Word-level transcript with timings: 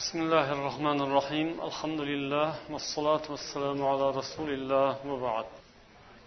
بسم 0.00 0.18
الله 0.22 0.52
الرحمن 0.52 0.98
الرحيم 1.06 1.48
الحمد 1.68 2.00
لله 2.00 2.48
والصلاة 2.72 3.24
والسلام 3.32 3.78
على 3.90 4.06
رسول 4.20 4.50
الله 4.58 4.90
وبعد 5.10 5.46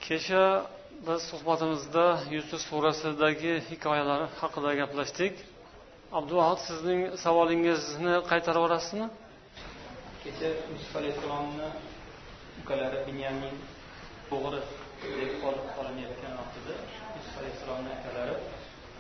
kecha 0.02 0.66
biz 1.08 1.22
suhbatimizda 1.32 2.20
yusuf 2.32 2.62
surasidagi 2.62 3.54
hikoyalar 3.70 4.22
haqida 4.42 4.72
gaplashdik 4.82 5.34
abduvahid 6.20 6.60
sizning 6.68 7.02
savolingizni 7.26 8.14
qaytarib 8.32 8.62
yuborasizmi 8.62 9.08
kecha 10.24 10.50
yusuf 10.74 10.94
alayhissalomni 11.00 11.68
ukalari 12.62 12.98
binyamin 13.08 13.56
o'g'ri 14.36 14.62
deb 15.20 15.32
olib 15.50 15.66
qolinayotgan 15.76 16.34
vaqtida 16.42 16.76
yusuf 17.16 17.34
alayhissalomni 17.42 17.90
akalari 17.98 18.36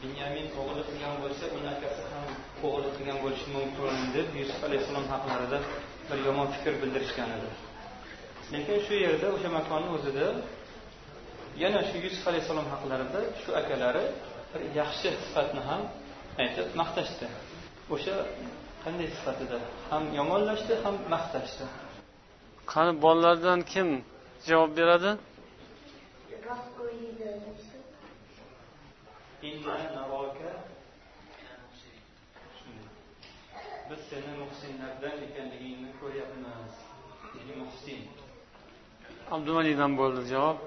binyamin 0.03 0.47
o'g'irlik 0.59 0.87
qilgan 0.91 1.15
bo'lsa 1.23 1.45
uni 1.57 1.69
akasi 1.75 2.01
ham 2.11 2.25
o'g'irlik 2.65 2.93
qilgan 2.97 3.17
bo'lishi 3.23 3.47
mumkin 3.55 3.95
deb 4.15 4.27
yusuf 4.41 4.61
alayhissalom 4.67 5.07
haqlarida 5.13 5.57
bir 6.09 6.19
yomon 6.27 6.47
fikr 6.55 6.73
bildirishgan 6.81 7.29
edi. 7.37 7.49
Lekin 8.53 8.77
shu 8.85 8.93
yerda 9.05 9.27
o'sha 9.35 9.49
makonni 9.57 9.89
o'zida 9.97 10.25
yana 11.63 11.81
shu 11.89 11.97
yusuf 12.05 12.23
alayhissalom 12.31 12.67
haqlarida 12.73 13.19
shu 13.41 13.49
akalari 13.61 14.05
bir 14.51 14.61
yaxshi 14.79 15.09
sifatni 15.23 15.61
ham 15.69 15.81
aytib 16.43 16.67
maqtashdi. 16.81 17.27
O'sha 17.93 18.15
qanday 18.83 19.07
sifatida? 19.17 19.57
Ham 19.89 20.03
yomonlashdi 20.19 20.73
ham 20.83 20.95
maqtashdi. 21.13 21.65
Qani 22.71 22.93
bolalardan 23.05 23.59
kim 23.73 23.87
javob 24.49 24.71
beradi? 24.79 25.11
Inna 29.43 29.75
naroka. 29.95 30.51
Biz 33.89 33.99
seni 34.09 34.31
muhsinlardan 34.41 35.17
ekanligingni 35.27 35.91
ko'ryapmiz 36.01 36.73
ya'ni 37.37 37.53
muhsin. 37.61 37.99
Abdumalikdan 39.35 39.91
bo'ldi 39.99 40.21
javob. 40.33 40.57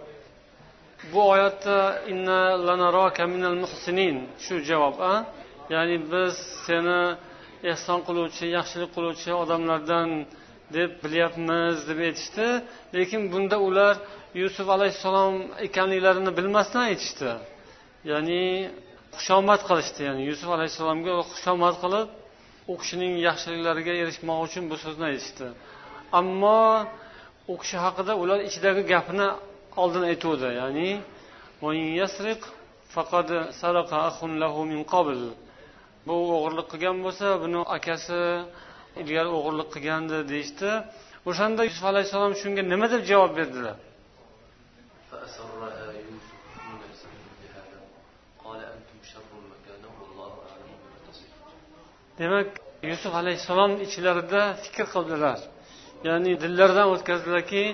Bu 1.12 1.20
oyatda 1.32 1.78
inna 2.12 2.40
lanaroka 2.66 3.24
minal 3.34 3.56
muhsinin 3.64 4.16
shu 4.44 4.54
javob 4.70 4.96
a? 5.12 5.14
Ya'ni 5.74 5.96
biz 6.12 6.34
seni 6.66 7.00
ehson 7.72 8.00
qiluvchi 8.08 8.44
yaxshilik 8.58 8.90
qiluvchi 8.96 9.30
odamlardan 9.42 10.08
deb 10.76 10.90
bilyapmiz 11.04 11.76
deb 11.88 11.98
aytishdi. 12.08 12.46
Lekin 12.96 13.22
bunda 13.32 13.56
ular 13.68 13.94
yusuf 14.42 14.66
alayhissalom 14.76 15.34
ekanliklarini 15.66 16.32
bilmasdan 16.38 16.82
aytishdi. 16.90 17.32
Ya'ni 18.10 18.42
xushomad 19.16 19.60
qilishdi. 19.68 20.00
Ya'ni 20.08 20.22
yusuf 20.30 20.48
alayhissalomga 20.56 21.12
xushomad 21.32 21.74
qilib 21.82 22.08
u 22.70 22.74
kishining 22.80 23.12
yaxshiliklariga 23.28 23.92
erishmoq 24.02 24.38
uchun 24.46 24.64
bu 24.70 24.76
so'zni 24.84 25.04
aytishdi. 25.10 25.46
Ammo 26.20 26.60
u 27.52 27.54
kishi 27.62 27.76
haqida 27.84 28.12
ular 28.22 28.38
ichidagi 28.48 28.82
gapni 28.92 29.26
oldin 29.82 30.02
aytuvdi. 30.10 30.48
Ya'ni 30.60 30.90
bu 36.06 36.14
o'g'irlik 36.36 36.66
qilgan 36.72 36.96
bo'lsa 37.04 37.26
buni 37.42 37.60
akasi 37.76 38.20
ilgari 39.00 39.30
o'g'irlik 39.38 39.68
qilgandi 39.74 40.18
deyishdi. 40.32 40.70
O'shanda 41.30 41.62
yusuf 41.68 41.84
alayhissalom 41.92 42.34
shunga 42.42 42.62
nima 42.72 42.86
deb 42.94 43.02
javob 43.10 43.32
berdilar? 43.38 43.76
Demak 52.20 52.48
yusuf 52.90 53.12
alayhissalom 53.20 53.72
ichlarida 53.86 54.42
fikr 54.62 54.86
qildilar. 54.94 55.38
Ya'ni 56.08 56.32
dillaridan 56.42 56.88
o'tkazdilarki 56.94 57.64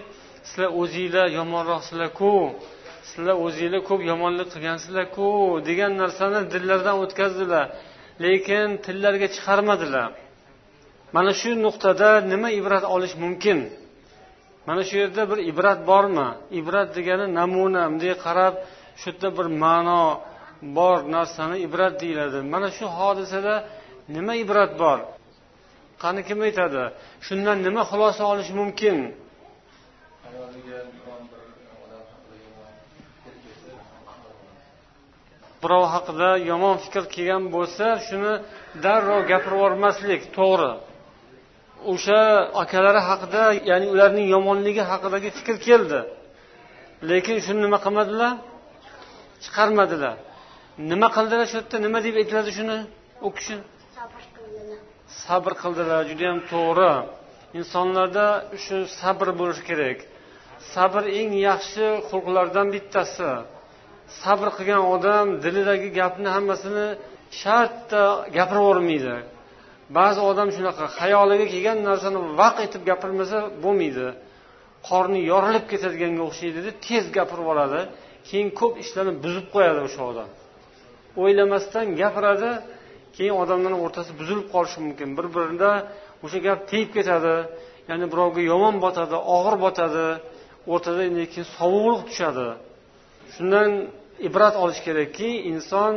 sizlar 0.49 0.71
o'zinglar 0.81 1.27
yomonroqsizlarku 1.39 2.33
sizlar 3.09 3.37
o'zinglar 3.47 3.83
ko'p 3.91 4.01
yomonlik 4.11 4.49
qilgansizlarku 4.55 5.29
degan 5.69 5.93
narsani 6.03 6.41
dillaridan 6.55 6.97
o'tkazdilar. 7.05 7.67
Lekin 8.25 8.69
tillariga 8.87 9.29
chiqarmadilar. 9.35 10.09
Mana 11.17 11.33
shu 11.41 11.51
nuqtada 11.67 12.11
nima 12.33 12.49
ibrat 12.61 12.85
olish 12.95 13.15
mumkin? 13.25 13.59
Mana 14.69 14.83
shu 14.89 14.95
yerda 15.03 15.23
bir 15.31 15.39
ibrat 15.51 15.81
bormi? 15.91 16.29
Ibrat 16.61 16.89
degani 16.97 17.27
namuna 17.39 17.83
bunday 17.91 18.15
qarab 18.25 18.55
shu 19.01 19.07
yerda 19.11 19.29
bir 19.37 19.47
ma'no 19.65 20.05
bor 20.79 20.99
narsani 21.17 21.57
ibrat 21.67 21.95
deyiladi. 22.03 22.39
Mana 22.55 22.69
shu 22.77 22.87
hodisada 22.99 23.55
nima 24.15 24.33
ibrat 24.43 24.73
bor? 24.83 24.99
Qani 26.03 26.21
kim 26.29 26.39
aytadi? 26.47 26.83
Shundan 27.27 27.59
nima 27.67 27.83
xulosa 27.91 28.23
olish 28.33 28.51
mumkin? 28.61 28.97
Birov 35.63 35.85
haqida 35.95 36.31
yomon 36.51 36.77
fikr 36.85 37.05
kelgan 37.15 37.45
bo'lsa 37.55 37.87
shuni 38.07 38.33
darrov 38.85 39.21
gapirib 39.31 39.59
yubormaslik 39.59 40.23
to'g'ri. 40.37 40.73
O'sha 41.93 42.21
akalari 42.63 43.01
haqida 43.09 43.43
ya'ni 43.71 43.87
ularning 43.95 44.27
yomonligi 44.35 44.83
haqidagi 44.91 45.29
fikr 45.39 45.57
keldi. 45.67 46.01
Lekin 47.11 47.37
shuni 47.47 47.61
nima 47.67 47.79
qilmadilar? 47.85 48.33
Chiqarmadilar. 49.45 50.17
Nima 50.91 51.09
qildilar 51.17 51.47
shu 51.51 51.57
yerda? 51.59 51.77
Nima 51.87 51.99
deb 52.07 52.15
aytiladi 52.21 52.51
shuni 52.59 52.77
u 53.27 53.29
kishi? 53.37 53.57
Sabr 55.25 55.53
qildilar 55.63 56.03
judayam 56.11 56.39
to'g'ri. 56.53 56.93
Insonlarda 57.61 58.27
shu 58.65 58.77
sabr 59.01 59.29
bo'lishi 59.41 59.63
kerak. 59.71 59.99
Sabr 60.75 61.03
eng 61.21 61.33
yaxshi 61.49 61.87
xulqlardan 62.09 62.67
bittasi. 62.75 63.31
Sabr 64.23 64.49
qilgan 64.57 64.83
odam 64.95 65.27
dilidagi 65.45 65.89
gapni 66.01 66.29
hammasini 66.37 66.87
shartta 67.41 68.03
gapirib 68.37 68.63
yubormaydi. 68.65 69.17
Ba'zi 69.99 70.21
odam 70.31 70.49
shunaqa 70.57 70.85
xayoliga 70.99 71.47
kelgan 71.55 71.79
narsani 71.89 72.19
vaq 72.41 72.57
etib 72.67 72.83
gapirmasa 72.91 73.39
bo'lmaydi. 73.65 74.07
Qorni 74.89 75.21
yorilib 75.33 75.65
ketadiganga 75.73 76.23
o'xshaydida 76.29 76.71
tez 76.87 77.05
gapirib 77.17 77.45
yuboradi. 77.45 77.81
Keyin 78.29 78.49
ko'p 78.61 78.75
ishlarni 78.83 79.13
buzib 79.25 79.47
qo'yadi 79.55 79.81
o'sha 79.87 80.03
odam. 80.11 80.29
O'ylamasdan 81.23 81.87
gapiradi 82.01 82.51
keyin 83.17 83.35
odamlarni 83.43 83.79
o'rtasi 83.87 84.11
buzilib 84.21 84.47
qolishi 84.55 84.79
mumkin. 84.87 85.09
Bir 85.19 85.27
birida 85.37 85.71
o'sha 86.25 86.39
gap 86.47 86.61
tegib 86.71 86.91
ketadi 86.97 87.35
ya'ni 87.91 88.07
birovga 88.13 88.43
yomon 88.53 88.77
botadi 88.85 89.17
og'ir 89.37 89.57
botadi 89.65 90.07
o'rtada 90.73 91.03
keyin 91.33 91.49
sovuqlik 91.59 92.03
tushadi. 92.11 92.47
Shundan 93.35 93.71
ibrat 94.29 94.55
olish 94.63 94.81
kerakki 94.87 95.31
inson 95.53 95.93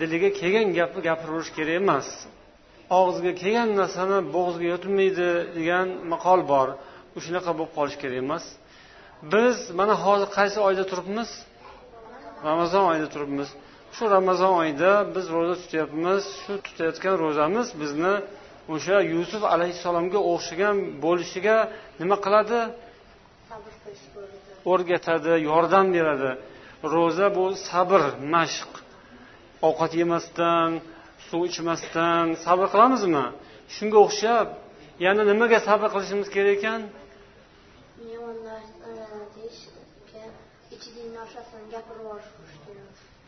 diliga 0.00 0.30
kelgan 0.40 0.68
gapni 0.78 1.00
gapiraverish 1.08 1.52
kerak 1.58 1.74
emas. 1.82 2.08
Og'ziga 3.00 3.32
kelgan 3.42 3.68
narsani 3.80 4.18
bo'g'ziga 4.34 4.66
yotilmaydi 4.74 5.28
degan 5.58 5.86
maqol 6.12 6.40
bor. 6.52 6.68
Shunaqa 7.26 7.50
bo'lib 7.58 7.72
qolish 7.78 7.96
kerak 8.02 8.18
emas. 8.24 8.44
Biz 9.32 9.56
mana 9.78 9.94
hozir 10.04 10.28
qaysi 10.38 10.58
oyda 10.68 10.84
turibmiz? 10.90 11.30
Ramazon 12.48 12.84
oyida 12.90 13.08
turibmiz. 13.14 13.48
Shu 13.96 14.04
ramazon 14.16 14.52
oyida 14.62 14.92
biz 15.14 15.26
ro'za 15.36 15.54
tutyapmiz 15.62 16.22
shu 16.42 16.52
tutayotgan 16.66 17.14
ro'zamiz 17.24 17.68
bizni 17.82 18.14
o'sha 18.74 18.96
yusuf 19.14 19.42
alayhissalomga 19.54 20.20
o'xshagan 20.32 20.76
bo'lishiga 21.04 21.56
nima 22.00 22.16
qiladi 22.24 22.60
o'rgatadi 24.72 25.32
yordam 25.50 25.86
beradi 25.96 26.30
ro'za 26.94 27.26
bu 27.36 27.44
sabr 27.68 28.02
mashq 28.34 28.72
ovqat 29.68 29.92
yemasdan 30.00 30.70
suv 31.28 31.42
ichmasdan 31.50 32.26
sabr 32.44 32.66
qilamizmi 32.74 33.24
shunga 33.76 33.98
o'xshab 34.06 34.46
yana 35.04 35.22
nimaga 35.30 35.58
sabr 35.68 35.88
qilishimiz 35.94 36.28
kerak 36.34 36.52
ekan 36.58 36.80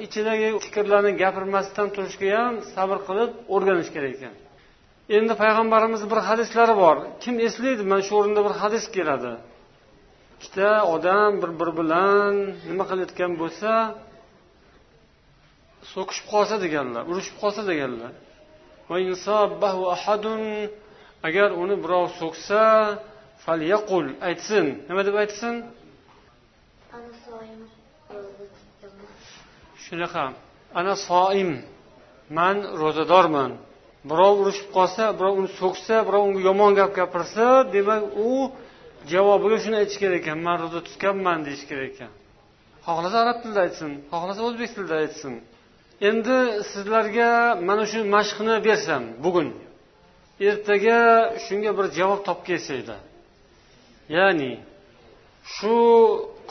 ichidagi 0.04 0.48
fikrlarni 0.64 1.12
gapirmasdan 1.22 1.88
turishga 1.94 2.28
ham 2.40 2.54
sabr 2.74 2.98
qilib 3.08 3.30
o'rganish 3.54 3.90
kerak 3.94 4.12
ekan. 4.18 4.34
Endi 5.18 5.34
payg'ambarimizni 5.42 6.08
bir 6.12 6.20
hadislari 6.28 6.74
bor. 6.82 6.96
Kim 7.22 7.34
eslaydi? 7.46 7.82
Mana 7.90 8.02
shu 8.06 8.12
o'rinda 8.20 8.40
bir 8.46 8.54
hadis 8.62 8.84
keladi. 8.96 9.32
Ikkita 10.36 10.70
odam 10.94 11.32
bir 11.42 11.50
biri 11.60 11.72
bilan 11.80 12.32
nima 12.70 12.84
qilayotgan 12.90 13.32
bo'lsa 13.42 13.70
so'kishib 15.92 16.26
qolsa 16.32 16.54
deganlar 16.64 17.02
urushib 17.10 17.36
qolsa 17.42 17.62
deganlar. 17.70 18.12
Agar 21.28 21.48
uni 21.62 21.76
birov 21.84 22.06
so'ksa 22.20 22.62
falyaqul 23.44 24.06
aytsin. 24.28 24.66
Nima 24.88 25.02
deb 25.08 25.16
aytsin? 25.22 25.54
Shunaqa. 29.92 30.24
Ana 30.78 30.94
soim. 31.08 31.50
Man 32.38 32.56
ro'zadorman. 32.80 33.50
Birov 34.10 34.34
urushib 34.42 34.68
qolsa 34.76 35.04
birov 35.18 35.34
uni 35.40 35.50
so'ksa 35.60 35.96
birov 36.08 36.22
unga 36.28 36.40
yomon 36.48 36.72
gap 36.78 36.90
gapirsa 36.98 37.46
demak 37.74 38.02
u 38.28 38.30
javobiga 39.12 39.56
shuni 39.64 39.76
aytish 39.82 39.98
kerak 40.02 40.18
ekan. 40.22 40.38
Man 40.46 40.56
ro'za 40.62 40.80
tutganman 40.88 41.38
deyish 41.46 41.64
kerak 41.70 41.88
ekan. 41.92 42.12
Xohlasa 42.86 43.16
arab 43.24 43.36
tilida 43.42 43.60
aytsin 43.66 43.90
xohlasa 44.12 44.40
o'zbek 44.48 44.70
tilida 44.76 44.96
aytsin. 45.04 45.34
Endi 46.08 46.38
sizlarga 46.72 47.30
mana 47.68 47.84
shu 47.90 48.00
mashqni 48.16 48.54
bersam 48.68 49.02
bugun 49.24 49.48
ertaga 50.48 50.98
shunga 51.44 51.70
bir 51.78 51.86
javob 51.98 52.20
topib 52.28 52.44
kelsanglar. 52.48 53.00
Ya'ni 54.16 54.52
shu 55.54 55.74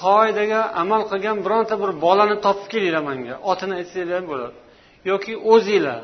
qoidaga 0.04 0.62
amal 0.82 1.02
qilgan 1.12 1.38
bironta 1.46 1.76
bir 1.84 1.92
bolani 2.06 2.38
topib 2.46 2.68
kelinglar 2.74 3.04
manga. 3.10 3.36
Otini 3.52 3.74
aytsanglar 3.80 4.16
ham 4.20 4.26
bo'ladi. 4.32 4.56
Yoki 5.12 5.34
o'zinglar. 5.54 6.02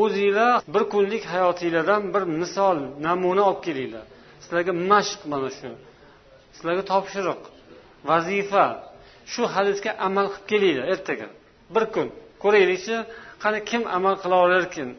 O'zinglar 0.00 0.52
bir 0.74 0.82
kunlik 0.92 1.24
hayotinglardan 1.32 2.02
bir 2.14 2.22
misol 2.40 2.76
namuna 3.06 3.42
olib 3.50 3.60
kelinglar. 3.66 4.04
Sizlarga 4.42 4.72
mashq 4.90 5.20
mana 5.32 5.50
shu. 5.58 5.70
Sizlarga 6.56 6.82
topshiriq 6.92 7.40
vazifa. 8.10 8.66
Shu 9.32 9.42
hadisga 9.54 9.90
amal 10.06 10.26
qilib 10.32 10.46
kelinglar 10.50 10.86
ertaga. 10.94 11.28
Bir 11.74 11.84
kun. 11.94 12.08
Ko'raylikchi 12.42 12.96
qani 13.42 13.58
kim 13.70 13.82
amal 13.96 14.14
qila 14.22 14.36
olarkan 14.46 14.90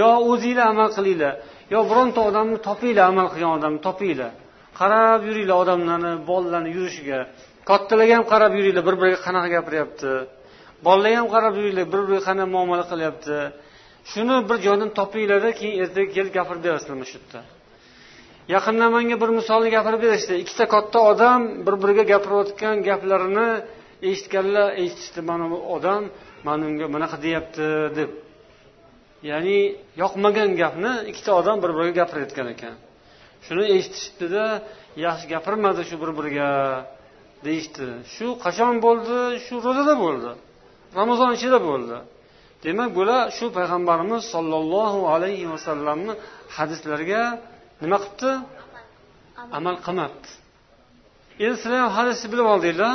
yo 0.00 0.10
o'zinglar 0.30 0.66
amal 0.74 0.88
qilinglar 0.96 1.34
yo 1.72 1.78
bironta 1.90 2.20
odamni 2.28 2.58
topinglar 2.68 3.04
amal 3.12 3.26
qilgan 3.32 3.52
odamni 3.58 3.80
topinglar. 3.88 4.32
Qarab 4.80 5.20
yuringlar 5.28 5.56
odamlarni 5.62 6.12
bolalarni 6.30 6.70
yurishiga. 6.76 7.20
Kattalarga 7.68 8.14
ham 8.18 8.26
qarab 8.32 8.52
yuringlar 8.58 8.84
bir 8.88 8.96
biriga 9.00 9.18
qanaqa 9.26 9.48
gapiryapti. 9.56 10.12
Bolalarga 10.86 11.18
ham 11.20 11.28
qarab 11.34 11.52
yuringlar 11.58 11.86
bir 11.92 12.00
biriga 12.06 12.22
qanaqa 12.28 12.52
muomala 12.54 12.84
qilyapti. 12.92 13.36
Shuni 14.10 14.36
bir 14.48 14.56
joydan 14.66 14.90
topinglarda 14.98 15.50
keyin 15.58 15.74
ertaga 15.82 16.08
kelib 16.16 16.32
gapirib 16.38 16.62
berasizlar 16.66 16.94
mana 16.98 17.08
shu 17.10 17.18
yerda. 17.18 17.40
Yaqinda 18.54 18.86
manga 18.96 19.16
bir 19.22 19.30
misolni 19.38 19.68
gapirib 19.76 20.00
berishdi 20.06 20.34
ikkita 20.42 20.64
katta 20.74 20.98
odam 21.12 21.40
bir 21.66 21.74
biriga 21.82 22.04
gapirayotgan 22.12 22.76
gaplarini 22.88 23.48
eshitganlar 24.10 24.66
eshitishdi. 24.82 25.20
Mana 25.30 25.44
bu 25.52 25.58
odam 25.76 26.02
mana 26.46 26.62
unga 26.70 26.86
bunaqa 26.94 27.16
deyapti 27.26 27.66
deb. 27.98 28.10
Ya'ni 29.30 29.58
yoqmagan 30.02 30.50
gapni 30.62 30.92
ikkita 31.10 31.30
odam 31.40 31.56
bir 31.62 31.70
biriga 31.76 31.94
gapirayotgan 32.00 32.48
ekan. 32.54 32.74
Shuni 33.46 33.64
eshitishibdida 33.76 34.44
yaxshi 35.06 35.26
gapirmadi 35.32 35.82
shu 35.88 35.96
bir 36.02 36.10
biriga 36.18 36.50
deyishdi. 37.46 37.86
Shu 38.14 38.26
qachon 38.44 38.74
bo'ldi? 38.86 39.18
Shu 39.44 39.54
ro'zada 39.66 39.94
bo'ldi. 40.04 40.30
Ramazon 40.98 41.30
ichida 41.36 41.58
bo'ldi. 41.68 41.96
Demak 42.64 42.90
bular 42.98 43.22
shu 43.36 43.46
payg'ambarimiz 43.58 44.22
sollallohu 44.34 45.00
alayhi 45.14 45.46
vasallamni 45.54 46.12
hadislariga 46.56 47.22
nima 47.82 47.98
qilibdi? 48.02 48.30
Amal. 49.58 49.76
Qilmabdi. 49.86 50.28
Endi 51.44 51.56
sizlar 51.62 51.78
ham 51.84 51.92
hadisni 51.98 52.26
bilib 52.32 52.46
oldinglar. 52.54 52.94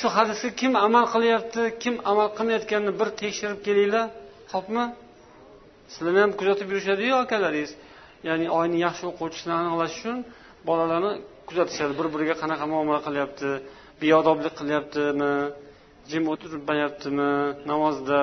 Shu 0.00 0.06
hadisga 0.16 0.50
kim 0.60 0.72
amal 0.86 1.04
qilyapti 1.14 1.62
kim 1.82 1.94
amal 2.10 2.28
qilmayotganini 2.36 2.92
bir 3.00 3.08
tekshirib 3.20 3.60
kelinglar. 3.66 4.06
Xo'pmi 4.52 4.84
sizlarni 5.94 6.20
ham 6.24 6.32
kuzatib 6.38 6.68
yurishadiyu 6.72 7.14
akalaringiz 7.24 7.72
ya'ni 8.28 8.46
oyni 8.58 8.78
yaxshi 8.86 9.04
o'quvchisini 9.10 9.54
aniqlash 9.60 9.94
uchun 9.98 10.18
bolalarni 10.68 11.12
kuzatishadi. 11.48 11.92
Bir 11.98 12.06
biriga 12.14 12.34
qanaqa 12.42 12.64
muomala 12.72 13.00
qilyapti 13.06 13.48
beodoblik 14.02 14.54
qilyaptimi 14.60 15.32
jim 16.10 16.24
o'tirmayaptimi 16.32 17.30
namozda 17.70 18.20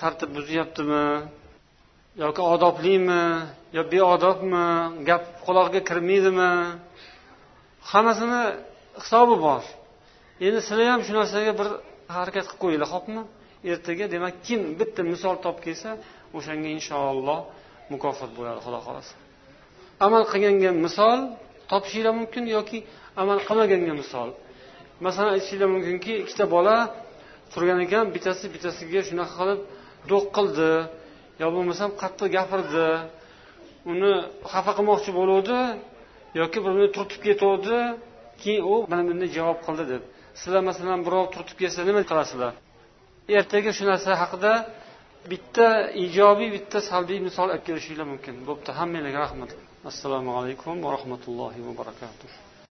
tartib 0.00 0.30
buzyaptimi 0.36 1.04
yoki 2.22 2.42
odoblimi 2.54 3.24
yo 3.76 3.82
beodobmi 3.94 4.66
gap 5.08 5.24
qulog'iga 5.46 5.80
kirmaydimi? 5.88 6.52
Hammasini 7.92 8.42
hisobi 9.02 9.36
bor. 9.46 9.62
Endi 10.46 10.60
sizlar 10.66 10.86
ham 10.94 11.02
shu 11.06 11.12
narsaga 11.18 11.52
bir 11.60 11.68
harakat 12.16 12.44
qilib 12.46 12.60
qo'yinglar 12.62 12.88
xo'pmi? 12.94 13.22
Ertaga 13.72 14.06
demak 14.14 14.34
kim 14.46 14.60
bitta 14.80 15.00
misol 15.12 15.36
topib 15.44 15.62
kelsa 15.66 15.90
o'shanga 16.36 16.68
inshaalloh 16.76 17.40
mukofot 17.92 18.30
bo'ladi 18.38 18.60
xudo 18.64 18.78
xohlasa. 18.86 19.14
Amal 20.06 20.22
qilganga 20.32 20.70
misol 20.84 21.18
topishinglar 21.70 22.14
mumkin 22.20 22.44
yoki 22.56 22.78
amal 23.22 23.38
qilmaganga 23.48 23.94
misol. 24.02 24.28
Masalan 25.06 25.30
aytishinglar 25.36 25.68
mumkinki 25.74 26.12
ikkita 26.22 26.44
bola 26.54 26.76
turgan 27.52 27.78
ekan 27.86 28.04
bittasi 28.14 28.44
bittasiga 28.54 29.00
shunaqa 29.08 29.34
qilib 29.40 29.60
do'q 30.10 30.24
qildi 30.36 30.72
yo 31.42 31.46
bo'lmasam 31.54 31.90
qattiq 32.02 32.28
gapirdi. 32.36 32.88
Uni 33.92 34.12
xafa 34.52 34.72
qilmoqchi 34.78 35.10
bo'luvdi 35.18 35.58
yoki 36.40 36.58
birini 36.64 36.88
turtib 36.96 37.20
ketuvdi 37.28 37.78
keyin 38.42 38.62
u 38.72 38.74
mana 38.90 39.02
bunday 39.08 39.28
javob 39.36 39.58
qildi 39.66 39.84
deb. 39.92 40.02
Sizlar 40.40 40.62
masalan 40.70 41.00
birov 41.06 41.24
turtib 41.34 41.56
kelsa 41.62 41.80
nima 41.88 42.02
qilasizlar 42.10 42.54
ertaga 43.28 43.70
shu 43.76 43.84
narsa 43.90 44.10
haqida 44.22 44.52
bitta 45.32 45.68
ijobiy 46.04 46.50
bitta 46.56 46.78
salbiy 46.90 47.20
misol 47.26 47.48
olib 47.52 47.64
kelishinglar 47.68 48.06
mumkin. 48.12 48.34
Bo'pti. 48.48 48.70
Hammanglarga 48.80 49.20
rahmat. 49.26 49.50
Assalomu 49.90 50.30
alaykum 50.40 50.74
va 50.84 50.90
rahmatullohi 50.96 51.60
va 51.66 51.72
barakatuh. 51.80 52.30